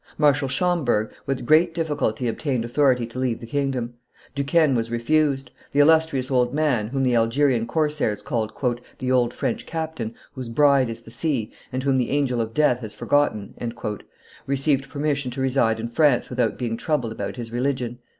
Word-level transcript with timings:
Marshal 0.17 0.47
Schomberg 0.47 1.11
with 1.27 1.45
great 1.45 1.75
difficulty 1.75 2.27
obtained 2.27 2.65
authority 2.65 3.05
to 3.05 3.19
leave 3.19 3.39
the 3.39 3.45
kingdom; 3.45 3.93
Duquesne 4.33 4.73
was 4.73 4.89
refused. 4.89 5.51
The 5.73 5.79
illustrious 5.79 6.31
old 6.31 6.55
man, 6.55 6.87
whom 6.87 7.03
the 7.03 7.15
Algerian 7.15 7.67
corsairs 7.67 8.23
called 8.23 8.81
"the 8.97 9.11
old 9.11 9.31
French 9.31 9.67
capitan, 9.67 10.15
whose 10.33 10.49
bride 10.49 10.89
is 10.89 11.03
the 11.03 11.11
sea, 11.11 11.51
and 11.71 11.83
whom 11.83 11.97
the 11.97 12.09
angel 12.09 12.41
of 12.41 12.55
death 12.55 12.79
has 12.79 12.95
forgotten," 12.95 13.53
received 14.47 14.89
permission 14.89 15.29
to 15.29 15.39
reside 15.41 15.79
in 15.79 15.87
France 15.87 16.31
without 16.31 16.57
being 16.57 16.77
troubled 16.77 17.11
about 17.11 17.35
his 17.35 17.51
religion. 17.51 17.99